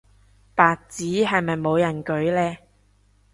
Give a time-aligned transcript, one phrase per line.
[0.55, 2.57] 白紙係咪冇人舉嘞